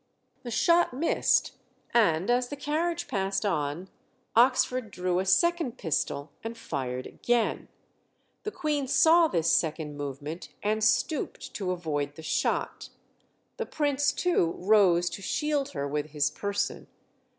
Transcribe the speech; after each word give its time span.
The 0.41 0.49
shot 0.49 0.95
missed, 0.95 1.51
and 1.93 2.31
as 2.31 2.49
the 2.49 2.55
carriage 2.55 3.07
passed 3.07 3.45
on, 3.45 3.87
Oxford 4.35 4.89
drew 4.89 5.19
a 5.19 5.27
second 5.27 5.77
pistol 5.77 6.31
and 6.43 6.57
fired 6.57 7.05
again. 7.05 7.67
The 8.41 8.49
Queen 8.49 8.87
saw 8.87 9.27
this 9.27 9.51
second 9.51 9.95
movement, 9.97 10.49
and 10.63 10.83
stooped 10.83 11.53
to 11.53 11.69
avoid 11.69 12.15
the 12.15 12.23
shot; 12.23 12.89
the 13.57 13.65
Prince 13.67 14.11
too 14.11 14.53
rose 14.57 15.07
to 15.11 15.21
shield 15.21 15.69
her 15.73 15.87
with 15.87 16.07
his 16.07 16.31
person. 16.31 16.87